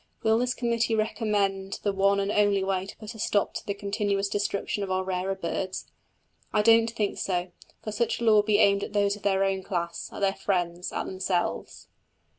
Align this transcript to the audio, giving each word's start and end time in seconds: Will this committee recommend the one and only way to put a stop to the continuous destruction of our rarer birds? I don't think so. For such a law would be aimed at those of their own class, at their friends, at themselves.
Will 0.23 0.39
this 0.39 0.55
committee 0.55 0.95
recommend 0.95 1.79
the 1.83 1.93
one 1.93 2.19
and 2.19 2.31
only 2.31 2.63
way 2.63 2.87
to 2.87 2.97
put 2.97 3.13
a 3.13 3.19
stop 3.19 3.53
to 3.53 3.65
the 3.67 3.75
continuous 3.75 4.27
destruction 4.29 4.81
of 4.81 4.89
our 4.89 5.03
rarer 5.03 5.35
birds? 5.35 5.85
I 6.51 6.63
don't 6.63 6.89
think 6.89 7.19
so. 7.19 7.51
For 7.83 7.91
such 7.91 8.19
a 8.19 8.23
law 8.23 8.37
would 8.37 8.47
be 8.47 8.57
aimed 8.57 8.83
at 8.83 8.93
those 8.93 9.15
of 9.15 9.21
their 9.21 9.43
own 9.43 9.61
class, 9.61 10.09
at 10.11 10.21
their 10.21 10.33
friends, 10.33 10.91
at 10.91 11.05
themselves. 11.05 11.87